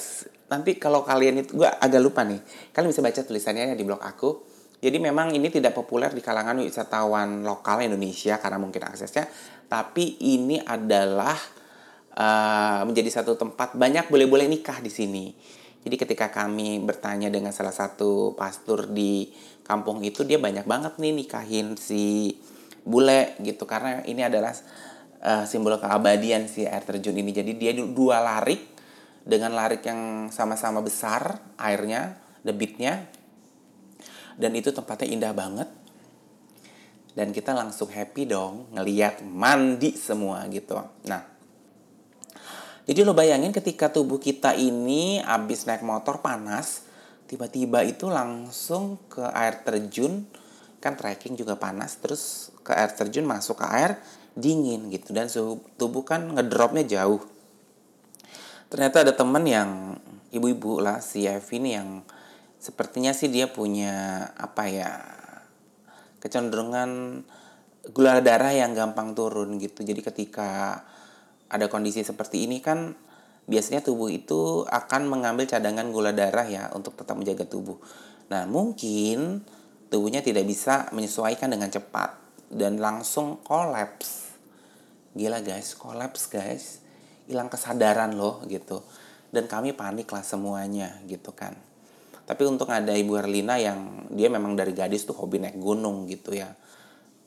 nanti 0.49 0.81
kalau 0.81 1.05
kalian 1.05 1.45
itu 1.45 1.61
gue 1.61 1.69
agak 1.69 2.01
lupa 2.01 2.25
nih 2.25 2.41
kalian 2.73 2.89
bisa 2.89 3.05
baca 3.05 3.21
tulisannya 3.21 3.77
di 3.77 3.85
blog 3.85 4.01
aku 4.01 4.29
jadi 4.79 4.95
memang 4.95 5.35
ini 5.35 5.51
tidak 5.51 5.75
populer 5.75 6.09
di 6.09 6.23
kalangan 6.23 6.59
wisatawan 6.63 7.43
lokal 7.43 7.83
Indonesia 7.83 8.39
karena 8.39 8.57
mungkin 8.57 8.81
aksesnya 8.87 9.27
tapi 9.69 10.17
ini 10.23 10.57
adalah 10.57 11.37
uh, 12.15 12.81
menjadi 12.87 13.21
satu 13.21 13.35
tempat 13.35 13.75
banyak 13.75 14.07
boleh-boleh 14.07 14.49
nikah 14.49 14.81
di 14.81 14.89
sini. 14.91 15.25
Jadi 15.79 15.95
ketika 15.95 16.27
kami 16.27 16.83
bertanya 16.83 17.31
dengan 17.31 17.55
salah 17.55 17.71
satu 17.71 18.35
pastor 18.35 18.91
di 18.91 19.31
kampung 19.63 20.03
itu 20.03 20.27
dia 20.27 20.35
banyak 20.35 20.67
banget 20.67 20.99
nih 20.99 21.13
nikahin 21.15 21.79
si 21.79 22.35
bule 22.83 23.39
gitu 23.39 23.63
karena 23.63 24.03
ini 24.03 24.27
adalah 24.27 24.51
uh, 25.23 25.47
simbol 25.47 25.79
keabadian 25.79 26.51
si 26.51 26.67
air 26.67 26.83
terjun 26.83 27.15
ini. 27.15 27.31
Jadi 27.31 27.51
dia 27.55 27.71
dua 27.75 28.19
larik 28.19 28.78
dengan 29.29 29.53
larik 29.53 29.85
yang 29.85 30.33
sama-sama 30.33 30.81
besar 30.81 31.37
airnya, 31.61 32.17
debitnya. 32.41 33.05
Dan 34.33 34.57
itu 34.57 34.73
tempatnya 34.73 35.07
indah 35.13 35.33
banget. 35.37 35.69
Dan 37.13 37.29
kita 37.29 37.53
langsung 37.53 37.93
happy 37.93 38.25
dong 38.25 38.73
ngeliat 38.73 39.21
mandi 39.21 39.93
semua 39.93 40.49
gitu. 40.49 40.81
Nah, 41.05 41.21
jadi 42.89 43.05
lo 43.05 43.13
bayangin 43.13 43.53
ketika 43.53 43.93
tubuh 43.93 44.17
kita 44.17 44.57
ini 44.57 45.21
abis 45.21 45.69
naik 45.69 45.85
motor 45.85 46.25
panas, 46.25 46.89
tiba-tiba 47.29 47.85
itu 47.85 48.09
langsung 48.09 48.97
ke 49.05 49.21
air 49.29 49.61
terjun, 49.61 50.25
kan 50.81 50.97
trekking 50.97 51.37
juga 51.37 51.53
panas, 51.53 52.01
terus 52.01 52.49
ke 52.65 52.73
air 52.73 52.89
terjun 52.89 53.29
masuk 53.29 53.61
ke 53.61 53.67
air 53.69 54.01
dingin 54.33 54.89
gitu 54.89 55.11
dan 55.11 55.27
suhu 55.29 55.61
tubuh 55.77 56.01
kan 56.01 56.33
ngedropnya 56.33 56.81
jauh. 56.87 57.21
Ternyata 58.69 59.01
ada 59.01 59.13
temen 59.17 59.43
yang 59.49 59.97
ibu-ibu 60.29 60.77
lah 60.77 61.01
si 61.01 61.25
Evi 61.25 61.57
ini 61.57 61.73
yang 61.73 62.05
sepertinya 62.61 63.09
sih 63.17 63.33
dia 63.33 63.49
punya 63.49 64.23
apa 64.37 64.69
ya 64.69 64.91
kecenderungan 66.21 67.23
gula 67.95 68.21
darah 68.21 68.53
yang 68.53 68.77
gampang 68.77 69.17
turun 69.17 69.57
gitu. 69.57 69.81
Jadi 69.81 70.05
ketika 70.05 70.83
ada 71.49 71.65
kondisi 71.65 72.05
seperti 72.05 72.45
ini 72.45 72.61
kan 72.61 72.93
biasanya 73.49 73.81
tubuh 73.81 74.13
itu 74.13 74.61
akan 74.69 75.09
mengambil 75.09 75.49
cadangan 75.49 75.89
gula 75.89 76.13
darah 76.13 76.45
ya 76.45 76.69
untuk 76.77 76.93
tetap 76.93 77.17
menjaga 77.17 77.49
tubuh. 77.49 77.81
Nah, 78.29 78.45
mungkin 78.45 79.41
tubuhnya 79.89 80.21
tidak 80.21 80.45
bisa 80.45 80.85
menyesuaikan 80.93 81.49
dengan 81.49 81.73
cepat 81.73 82.13
dan 82.53 82.77
langsung 82.77 83.41
kolaps. 83.41 84.37
Gila 85.17 85.41
guys, 85.41 85.73
kolaps 85.73 86.29
guys. 86.29 86.85
Hilang 87.29 87.47
kesadaran 87.47 88.17
loh 88.17 88.41
gitu. 88.49 88.81
Dan 89.29 89.45
kami 89.45 89.77
panik 89.77 90.09
lah 90.09 90.25
semuanya 90.25 90.97
gitu 91.05 91.29
kan. 91.37 91.53
Tapi 92.25 92.45
untuk 92.45 92.69
ada 92.69 92.93
Ibu 92.93 93.21
Herlina 93.21 93.61
yang 93.61 94.09
dia 94.09 94.29
memang 94.29 94.57
dari 94.57 94.73
gadis 94.73 95.05
tuh 95.05 95.17
hobi 95.17 95.41
naik 95.41 95.57
gunung 95.61 96.09
gitu 96.09 96.33
ya. 96.33 96.49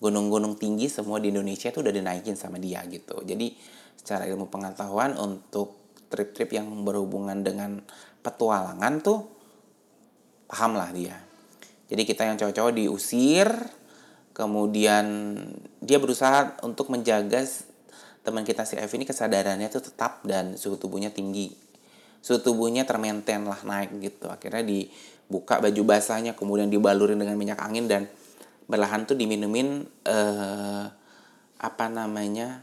Gunung-gunung 0.02 0.58
tinggi 0.58 0.90
semua 0.90 1.22
di 1.22 1.30
Indonesia 1.30 1.70
tuh 1.70 1.86
udah 1.86 1.94
dinaikin 1.94 2.34
sama 2.34 2.58
dia 2.58 2.82
gitu. 2.90 3.22
Jadi 3.22 3.54
secara 3.94 4.26
ilmu 4.26 4.50
pengetahuan 4.50 5.14
untuk 5.14 5.78
trip-trip 6.10 6.50
yang 6.54 6.66
berhubungan 6.82 7.38
dengan 7.42 7.82
petualangan 8.22 8.98
tuh 9.02 9.26
paham 10.50 10.74
lah 10.74 10.90
dia. 10.90 11.16
Jadi 11.88 12.02
kita 12.04 12.28
yang 12.28 12.36
cowok-cowok 12.36 12.72
diusir, 12.76 13.48
kemudian 14.36 15.06
dia 15.80 15.96
berusaha 15.96 16.56
untuk 16.64 16.88
menjaga 16.88 17.44
teman 18.22 18.46
kita 18.46 18.62
si 18.66 18.78
F 18.78 18.90
ini 18.94 19.06
kesadarannya 19.06 19.66
tuh 19.70 19.82
tetap 19.82 20.22
dan 20.26 20.54
suhu 20.54 20.78
tubuhnya 20.78 21.10
tinggi. 21.10 21.50
Suhu 22.22 22.38
tubuhnya 22.38 22.86
termaintain 22.86 23.42
lah 23.42 23.60
naik 23.66 23.98
gitu. 23.98 24.30
Akhirnya 24.30 24.62
dibuka 24.62 25.58
baju 25.58 25.82
basahnya, 25.82 26.38
kemudian 26.38 26.70
dibalurin 26.70 27.18
dengan 27.18 27.34
minyak 27.34 27.58
angin 27.58 27.90
dan 27.90 28.06
berlahan 28.70 29.04
tuh 29.04 29.18
diminumin 29.18 29.82
eh, 30.06 30.84
apa 31.62 31.84
namanya 31.86 32.62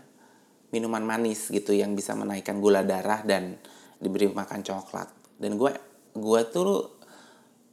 minuman 0.70 1.02
manis 1.02 1.50
gitu 1.50 1.74
yang 1.74 1.98
bisa 1.98 2.14
menaikkan 2.14 2.62
gula 2.62 2.86
darah 2.86 3.26
dan 3.26 3.58
diberi 3.98 4.30
makan 4.30 4.62
coklat 4.62 5.10
dan 5.42 5.58
gue 5.58 5.72
gue 6.14 6.42
tuh 6.52 7.00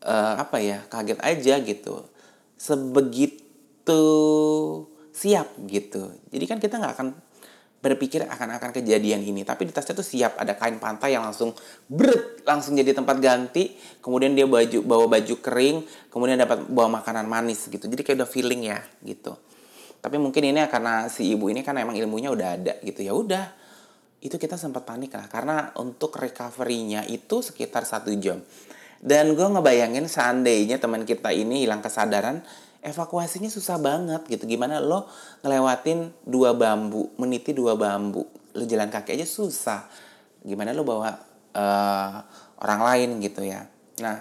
uh, 0.07 0.35
apa 0.40 0.57
ya 0.62 0.83
kaget 0.88 1.21
aja 1.21 1.55
gitu 1.61 2.09
sebegitu 2.57 4.02
siap 5.12 5.49
gitu 5.69 6.14
jadi 6.33 6.45
kan 6.49 6.59
kita 6.62 6.81
nggak 6.81 6.95
akan 6.97 7.09
berpikir 7.87 8.26
akan 8.26 8.59
akan 8.59 8.71
kejadian 8.75 9.23
ini. 9.23 9.47
Tapi 9.47 9.71
di 9.71 9.73
tasnya 9.73 9.95
tuh 9.95 10.02
siap 10.02 10.35
ada 10.43 10.59
kain 10.59 10.83
pantai 10.83 11.14
yang 11.14 11.23
langsung 11.23 11.55
berat 11.87 12.43
langsung 12.43 12.75
jadi 12.75 12.90
tempat 12.90 13.23
ganti. 13.23 13.78
Kemudian 14.02 14.35
dia 14.35 14.50
baju 14.50 14.83
bawa 14.83 15.07
baju 15.07 15.35
kering 15.38 16.11
kemudian 16.11 16.43
dapat 16.43 16.66
bawa 16.66 16.99
makanan 17.00 17.31
manis 17.31 17.71
gitu. 17.71 17.87
Jadi 17.87 18.02
kayak 18.02 18.26
udah 18.26 18.31
feeling 18.31 18.66
ya 18.66 18.83
gitu. 19.07 19.38
Tapi 20.02 20.19
mungkin 20.19 20.43
ini 20.50 20.59
karena 20.66 21.07
si 21.07 21.31
ibu 21.31 21.47
ini 21.47 21.62
kan 21.62 21.78
emang 21.78 21.95
ilmunya 21.95 22.35
udah 22.35 22.49
ada 22.59 22.75
gitu. 22.83 23.07
Ya 23.07 23.14
udah 23.14 23.45
itu 24.23 24.35
kita 24.35 24.59
sempat 24.59 24.83
panik 24.83 25.14
lah. 25.14 25.31
Karena 25.31 25.71
untuk 25.78 26.19
recovery-nya 26.19 27.07
itu 27.07 27.43
sekitar 27.43 27.87
satu 27.87 28.11
jam. 28.19 28.43
Dan 28.97 29.37
gue 29.37 29.45
ngebayangin 29.45 30.09
seandainya 30.09 30.81
teman 30.81 31.05
kita 31.05 31.31
ini 31.31 31.69
hilang 31.69 31.85
kesadaran 31.85 32.40
evakuasinya 32.87 33.50
susah 33.50 33.83
banget 33.83 34.23
gitu. 34.31 34.47
Gimana 34.47 34.78
lo 34.78 35.11
ngelewatin 35.43 36.23
dua 36.23 36.55
bambu 36.55 37.11
meniti 37.19 37.50
dua 37.50 37.75
bambu. 37.75 38.23
Lo 38.55 38.62
jalan 38.62 38.87
kaki 38.88 39.19
aja 39.19 39.26
susah. 39.26 39.90
Gimana 40.47 40.71
lo 40.71 40.87
bawa 40.87 41.11
uh, 41.52 42.14
orang 42.62 42.81
lain 42.87 43.11
gitu 43.19 43.43
ya. 43.43 43.66
Nah 43.99 44.16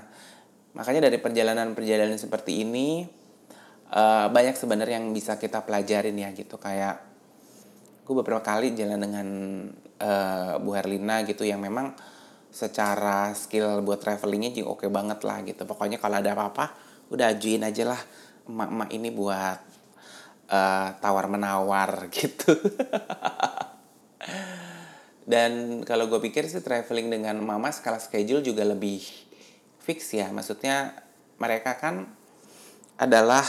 makanya 0.75 1.07
dari 1.07 1.22
perjalanan-perjalanan 1.22 2.19
seperti 2.19 2.65
ini 2.65 3.05
uh, 3.93 4.27
banyak 4.34 4.57
sebenarnya 4.57 5.00
yang 5.00 5.13
bisa 5.13 5.38
kita 5.38 5.62
pelajarin 5.62 6.17
ya 6.17 6.34
gitu. 6.34 6.57
Kayak 6.57 7.05
gue 8.01 8.13
beberapa 8.17 8.41
kali 8.41 8.74
jalan 8.74 8.98
dengan 8.98 9.27
uh, 10.01 10.57
Bu 10.57 10.74
Herlina 10.74 11.22
gitu 11.22 11.45
yang 11.45 11.62
memang 11.62 11.93
secara 12.50 13.36
skill 13.36 13.84
buat 13.84 14.00
travelingnya 14.00 14.55
juga 14.55 14.74
oke 14.74 14.88
banget 14.89 15.22
lah 15.22 15.45
gitu. 15.45 15.69
Pokoknya 15.69 16.01
kalau 16.01 16.17
ada 16.17 16.34
apa-apa 16.34 16.74
udah 17.13 17.38
ajuin 17.38 17.62
aja 17.62 17.86
lah 17.86 18.01
emak-emak 18.45 18.89
ini 18.93 19.09
buat 19.13 19.59
uh, 20.49 20.89
tawar 21.01 21.25
menawar 21.29 22.05
gitu. 22.17 22.53
Dan 25.25 25.81
kalau 25.81 26.05
gue 26.05 26.21
pikir 26.21 26.45
sih 26.45 26.61
traveling 26.61 27.09
dengan 27.09 27.41
mama 27.41 27.73
skala 27.73 27.97
schedule 27.97 28.45
juga 28.45 28.61
lebih 28.61 29.01
fix 29.81 30.13
ya. 30.13 30.29
Maksudnya 30.29 30.93
mereka 31.41 31.77
kan 31.81 32.05
adalah 33.01 33.43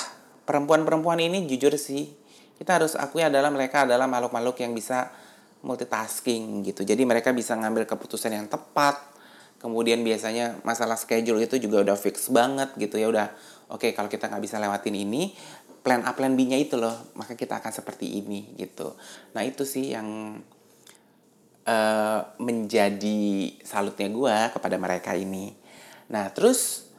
perempuan-perempuan 0.49 1.21
ini 1.21 1.45
jujur 1.47 1.77
sih 1.77 2.11
kita 2.57 2.81
harus 2.81 2.97
akui 2.97 3.21
adalah 3.21 3.53
mereka 3.53 3.85
adalah 3.85 4.09
makhluk-makhluk 4.09 4.57
yang 4.65 4.73
bisa 4.73 5.13
multitasking 5.61 6.65
gitu. 6.65 6.89
Jadi 6.89 7.05
mereka 7.05 7.37
bisa 7.37 7.53
ngambil 7.53 7.85
keputusan 7.85 8.33
yang 8.33 8.49
tepat. 8.49 8.97
Kemudian 9.61 10.01
biasanya 10.01 10.61
masalah 10.65 10.97
schedule 10.97 11.41
itu 11.45 11.61
juga 11.61 11.85
udah 11.85 11.97
fix 11.97 12.29
banget 12.33 12.73
gitu 12.77 12.97
ya 13.01 13.09
udah 13.09 13.29
oke 13.71 13.87
okay, 13.87 13.91
kalau 13.97 14.11
kita 14.11 14.31
nggak 14.31 14.43
bisa 14.43 14.57
lewatin 14.63 14.95
ini 14.95 15.35
plan 15.87 16.03
A 16.03 16.19
plan 16.19 16.35
B-nya 16.35 16.59
itu 16.59 16.75
loh 16.75 17.15
maka 17.15 17.39
kita 17.39 17.63
akan 17.63 17.71
seperti 17.71 18.19
ini 18.19 18.59
gitu. 18.59 18.99
Nah 19.39 19.47
itu 19.47 19.63
sih 19.63 19.95
yang 19.95 20.35
uh, 21.63 22.21
menjadi 22.43 23.55
salutnya 23.63 24.11
gue 24.11 24.37
kepada 24.51 24.77
mereka 24.83 25.15
ini. 25.15 25.55
Nah 26.11 26.27
terus 26.35 26.91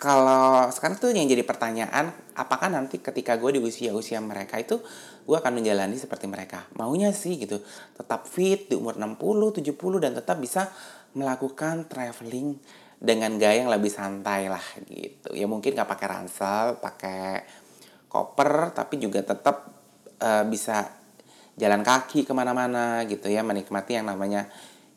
kalau 0.00 0.68
sekarang 0.72 1.00
tuh 1.00 1.12
yang 1.12 1.28
jadi 1.28 1.44
pertanyaan 1.44 2.12
apakah 2.32 2.68
nanti 2.68 3.00
ketika 3.00 3.36
gue 3.40 3.56
di 3.56 3.60
usia-usia 3.60 4.20
mereka 4.24 4.60
itu 4.60 4.80
gue 5.24 5.36
akan 5.36 5.60
menjalani 5.60 5.96
seperti 6.00 6.24
mereka? 6.24 6.64
Maunya 6.80 7.12
sih 7.12 7.36
gitu. 7.36 7.60
Tetap 7.96 8.24
fit 8.24 8.68
di 8.68 8.74
umur 8.76 8.96
60 8.96 9.60
70 9.60 10.04
dan 10.04 10.12
tetap 10.16 10.40
bisa 10.40 10.72
melakukan 11.12 11.86
traveling 11.92 12.58
dengan 13.04 13.36
gaya 13.36 13.60
yang 13.60 13.70
lebih 13.70 13.92
santai 13.92 14.48
lah 14.48 14.64
gitu. 14.88 15.36
Ya 15.36 15.44
mungkin 15.44 15.76
nggak 15.76 15.86
pakai 15.86 16.06
ransel 16.08 16.80
pakai 16.80 17.44
koper 18.08 18.72
tapi 18.72 18.96
juga 18.96 19.20
tetap 19.20 19.68
uh, 20.24 20.44
bisa 20.48 20.88
jalan 21.60 21.84
kaki 21.84 22.24
ke 22.24 22.32
mana-mana 22.32 23.04
gitu 23.04 23.28
ya 23.28 23.44
menikmati 23.44 24.00
yang 24.00 24.08
namanya 24.08 24.48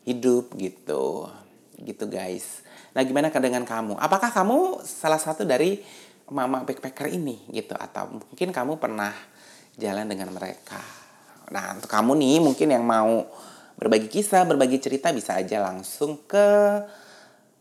hidup 0.08 0.56
gitu. 0.56 1.28
Gitu 1.76 2.08
guys. 2.08 2.64
Nah 2.96 3.04
gimana 3.04 3.28
dengan 3.28 3.68
kamu? 3.68 4.00
Apakah 4.00 4.32
kamu 4.32 4.80
salah 4.88 5.20
satu 5.20 5.44
dari 5.44 5.84
mama 6.32 6.64
backpacker 6.64 7.12
ini 7.12 7.44
gitu? 7.52 7.76
Atau 7.76 8.24
mungkin 8.24 8.48
kamu 8.56 8.80
pernah 8.80 9.12
jalan 9.76 10.08
dengan 10.08 10.32
mereka. 10.34 10.80
Nah, 11.48 11.78
untuk 11.78 11.88
kamu 11.88 12.12
nih 12.18 12.38
mungkin 12.44 12.68
yang 12.68 12.84
mau 12.84 13.24
berbagi 13.78 14.10
kisah, 14.10 14.44
berbagi 14.44 14.82
cerita 14.82 15.14
bisa 15.14 15.38
aja 15.38 15.62
langsung 15.62 16.26
ke 16.26 16.48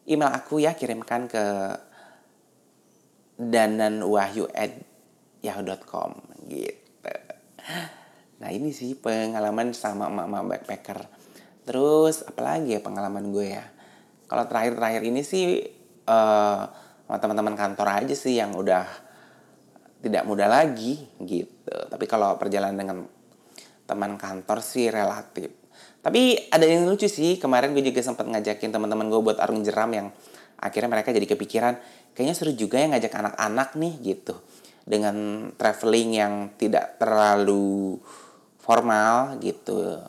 email 0.07 0.31
aku 0.31 0.63
ya, 0.63 0.73
kirimkan 0.73 1.27
ke 1.27 1.43
dananwahyu 3.37 4.49
at 4.55 4.73
gitu. 6.49 7.13
Nah 8.37 8.49
ini 8.53 8.69
sih 8.73 8.97
pengalaman 8.97 9.71
sama 9.71 10.09
emak-emak 10.09 10.43
backpacker. 10.47 10.99
Terus 11.67 12.25
apalagi 12.25 12.77
ya 12.77 12.81
pengalaman 12.81 13.29
gue 13.29 13.47
ya. 13.59 13.65
Kalau 14.27 14.43
terakhir-terakhir 14.47 15.01
ini 15.07 15.21
sih 15.23 15.63
uh, 16.07 16.61
sama 17.07 17.17
teman-teman 17.23 17.55
kantor 17.55 18.03
aja 18.03 18.15
sih 18.15 18.35
yang 18.35 18.51
udah 18.55 18.83
tidak 20.03 20.23
mudah 20.27 20.47
lagi 20.51 20.99
gitu. 21.23 21.77
Tapi 21.87 22.05
kalau 22.07 22.35
perjalanan 22.35 22.77
dengan 22.77 22.99
teman 23.87 24.19
kantor 24.19 24.59
sih 24.59 24.91
relatif. 24.91 25.51
Tapi 26.01 26.51
ada 26.53 26.63
yang 26.63 26.87
lucu 26.87 27.09
sih, 27.09 27.35
kemarin 27.41 27.75
gue 27.75 27.83
juga 27.83 27.99
sempat 27.99 28.25
ngajakin 28.29 28.71
teman-teman 28.71 29.11
gue 29.11 29.21
buat 29.21 29.37
arung 29.43 29.65
jeram 29.65 29.91
yang 29.91 30.07
akhirnya 30.57 30.89
mereka 30.89 31.11
jadi 31.13 31.27
kepikiran, 31.27 31.73
kayaknya 32.15 32.35
seru 32.37 32.53
juga 32.55 32.79
ya 32.79 32.87
ngajak 32.89 33.13
anak-anak 33.13 33.69
nih 33.75 33.93
gitu. 34.15 34.35
Dengan 34.87 35.49
traveling 35.59 36.09
yang 36.15 36.33
tidak 36.55 36.95
terlalu 36.95 37.99
formal 38.63 39.35
gitu. 39.43 39.99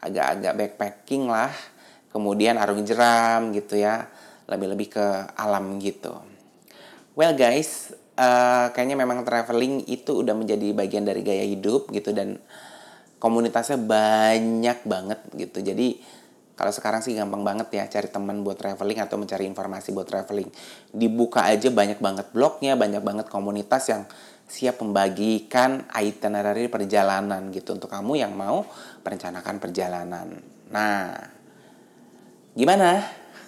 Agak-agak 0.00 0.52
backpacking 0.56 1.28
lah. 1.28 1.52
Kemudian 2.08 2.56
arung 2.56 2.84
jeram 2.88 3.52
gitu 3.52 3.76
ya. 3.76 4.08
Lebih-lebih 4.48 4.88
ke 4.96 5.06
alam 5.36 5.76
gitu. 5.76 6.16
Well 7.12 7.36
guys, 7.36 7.92
uh, 8.16 8.72
kayaknya 8.72 8.96
memang 8.96 9.24
traveling 9.24 9.84
itu 9.88 10.24
udah 10.24 10.32
menjadi 10.32 10.72
bagian 10.72 11.04
dari 11.04 11.20
gaya 11.20 11.44
hidup 11.44 11.92
gitu 11.92 12.16
dan 12.16 12.40
komunitasnya 13.22 13.78
banyak 13.78 14.82
banget 14.82 15.20
gitu. 15.38 15.62
Jadi 15.62 16.02
kalau 16.58 16.74
sekarang 16.74 17.06
sih 17.06 17.14
gampang 17.14 17.46
banget 17.46 17.70
ya 17.70 17.86
cari 17.86 18.10
teman 18.10 18.42
buat 18.42 18.58
traveling 18.58 18.98
atau 18.98 19.14
mencari 19.14 19.46
informasi 19.46 19.94
buat 19.94 20.10
traveling. 20.10 20.50
Dibuka 20.90 21.46
aja 21.46 21.70
banyak 21.70 22.02
banget 22.02 22.34
blognya, 22.34 22.74
banyak 22.74 22.98
banget 22.98 23.26
komunitas 23.30 23.86
yang 23.94 24.02
siap 24.50 24.82
membagikan 24.82 25.86
itinerary 25.94 26.66
perjalanan 26.66 27.48
gitu 27.54 27.78
untuk 27.78 27.88
kamu 27.88 28.26
yang 28.26 28.34
mau 28.34 28.66
merencanakan 29.06 29.56
perjalanan. 29.62 30.28
Nah, 30.74 31.14
gimana? 32.58 33.00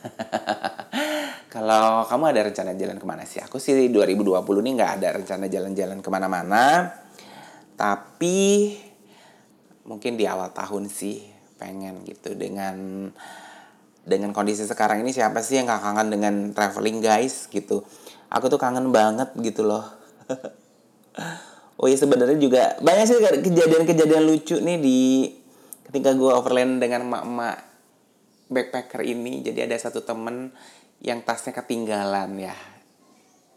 Kalau 1.54 2.06
kamu 2.06 2.24
ada 2.30 2.40
rencana 2.46 2.72
jalan 2.78 2.98
ke 2.98 3.06
mana 3.06 3.26
sih? 3.26 3.42
Aku 3.42 3.58
sih 3.58 3.90
2020 3.90 4.38
ini 4.64 4.70
nggak 4.78 4.92
ada 5.02 5.08
rencana 5.18 5.50
jalan-jalan 5.50 5.98
ke 5.98 6.08
mana-mana. 6.08 6.88
Tapi 7.74 8.70
mungkin 9.84 10.16
di 10.16 10.24
awal 10.24 10.52
tahun 10.52 10.88
sih 10.88 11.24
pengen 11.60 12.02
gitu 12.04 12.34
dengan 12.34 13.08
dengan 14.04 14.36
kondisi 14.36 14.68
sekarang 14.68 15.00
ini 15.00 15.16
siapa 15.16 15.40
sih 15.40 15.60
yang 15.60 15.68
gak 15.68 15.80
kangen 15.80 16.08
dengan 16.12 16.34
traveling 16.52 17.00
guys 17.00 17.48
gitu. 17.48 17.84
Aku 18.28 18.52
tuh 18.52 18.60
kangen 18.60 18.92
banget 18.92 19.32
gitu 19.40 19.64
loh. 19.64 19.84
oh 21.80 21.86
iya 21.88 21.96
sebenarnya 21.96 22.36
juga 22.36 22.76
banyak 22.84 23.04
sih 23.08 23.16
kejadian-kejadian 23.20 24.24
lucu 24.28 24.60
nih 24.60 24.76
di 24.76 25.00
ketika 25.88 26.12
gue 26.12 26.30
overland 26.32 26.82
dengan 26.82 27.08
emak-emak 27.08 27.56
backpacker 28.52 29.00
ini. 29.08 29.40
Jadi 29.40 29.64
ada 29.64 29.76
satu 29.80 30.04
temen 30.04 30.52
yang 31.00 31.24
tasnya 31.24 31.56
ketinggalan 31.56 32.36
ya. 32.36 32.56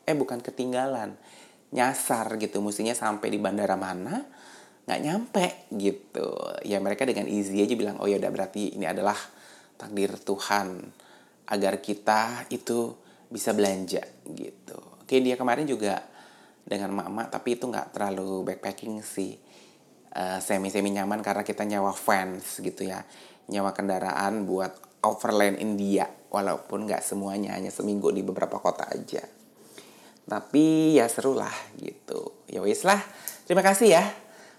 Eh 0.08 0.16
bukan 0.16 0.40
ketinggalan, 0.40 1.20
nyasar 1.76 2.40
gitu. 2.40 2.64
Mestinya 2.64 2.96
sampai 2.96 3.28
di 3.28 3.40
bandara 3.40 3.76
mana, 3.76 4.24
nggak 4.88 5.02
nyampe 5.04 5.46
gitu. 5.76 6.32
Ya 6.64 6.80
mereka 6.80 7.04
dengan 7.04 7.28
easy 7.28 7.60
aja 7.60 7.76
bilang, 7.76 8.00
oh 8.00 8.08
ya 8.08 8.18
udah 8.18 8.32
berarti 8.32 8.74
ini 8.80 8.88
adalah 8.88 9.16
takdir 9.76 10.16
Tuhan 10.16 10.80
agar 11.52 11.84
kita 11.84 12.48
itu 12.50 12.96
bisa 13.28 13.52
belanja 13.52 14.02
gitu. 14.32 14.80
Oke 15.04 15.20
dia 15.20 15.36
kemarin 15.36 15.68
juga 15.68 16.00
dengan 16.64 16.96
mama 16.96 17.28
tapi 17.28 17.60
itu 17.60 17.68
nggak 17.68 17.92
terlalu 17.92 18.48
backpacking 18.48 19.04
sih. 19.04 19.36
Uh, 20.18 20.42
semi-semi 20.42 20.90
nyaman 20.90 21.22
karena 21.22 21.46
kita 21.46 21.62
nyawa 21.68 21.94
fans 21.94 22.64
gitu 22.64 22.88
ya. 22.88 23.04
Nyawa 23.52 23.76
kendaraan 23.76 24.48
buat 24.48 25.04
overland 25.04 25.62
India 25.62 26.10
walaupun 26.32 26.88
nggak 26.88 27.04
semuanya 27.04 27.56
hanya 27.56 27.70
seminggu 27.70 28.12
di 28.12 28.24
beberapa 28.26 28.60
kota 28.60 28.88
aja 28.88 29.24
tapi 30.28 31.00
ya 31.00 31.08
seru 31.08 31.32
lah 31.32 31.54
gitu 31.80 32.44
ya 32.52 32.60
wis 32.60 32.84
lah 32.84 33.00
terima 33.48 33.64
kasih 33.64 33.96
ya 33.96 34.04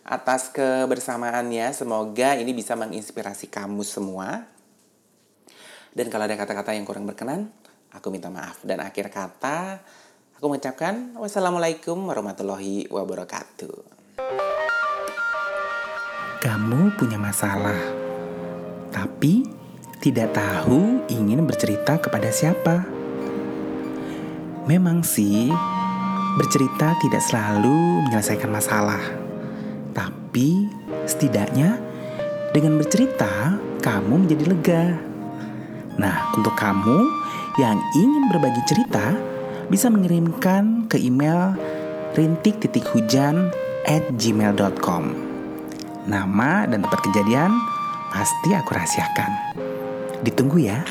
atas 0.09 0.49
kebersamaannya 0.49 1.68
semoga 1.77 2.33
ini 2.40 2.57
bisa 2.57 2.73
menginspirasi 2.73 3.53
kamu 3.53 3.85
semua. 3.85 4.49
Dan 5.92 6.09
kalau 6.09 6.25
ada 6.25 6.33
kata-kata 6.33 6.73
yang 6.73 6.88
kurang 6.88 7.05
berkenan 7.05 7.53
aku 7.92 8.09
minta 8.09 8.33
maaf. 8.33 8.64
Dan 8.64 8.81
akhir 8.81 9.12
kata 9.12 9.85
aku 10.40 10.49
mengucapkan 10.49 11.12
wassalamualaikum 11.21 12.01
warahmatullahi 12.09 12.88
wabarakatuh. 12.88 14.01
Kamu 16.40 16.97
punya 16.97 17.21
masalah 17.21 17.77
tapi 18.88 19.44
tidak 20.01 20.33
tahu 20.33 21.05
ingin 21.12 21.44
bercerita 21.44 22.01
kepada 22.01 22.33
siapa. 22.33 22.87
Memang 24.64 25.05
sih, 25.05 25.53
bercerita 26.40 26.97
tidak 27.03 27.21
selalu 27.25 28.07
menyelesaikan 28.09 28.53
masalah, 28.53 29.28
tapi 30.38 30.70
setidaknya 31.03 31.83
dengan 32.55 32.79
bercerita 32.79 33.59
kamu 33.83 34.22
menjadi 34.22 34.44
lega. 34.46 34.85
Nah, 35.98 36.31
untuk 36.31 36.55
kamu 36.55 37.11
yang 37.59 37.74
ingin 37.98 38.31
berbagi 38.31 38.62
cerita, 38.70 39.18
bisa 39.66 39.90
mengirimkan 39.90 40.87
ke 40.87 40.94
email 40.94 41.59
rintik 42.14 42.62
titik 42.62 42.87
hujan 42.94 43.51
at 43.83 44.07
gmail.com. 44.14 45.11
Nama 46.07 46.70
dan 46.70 46.87
tempat 46.87 47.03
kejadian 47.11 47.51
pasti 48.14 48.55
aku 48.55 48.79
rahasiakan. 48.79 49.59
Ditunggu 50.22 50.62
ya. 50.62 50.87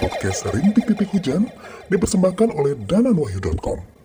Podcast 0.00 0.48
Rintik 0.48 0.88
Titik 0.88 1.12
Hujan 1.12 1.44
dipersembahkan 1.92 2.56
oleh 2.56 2.80
dananwahyu.com. 2.80 3.99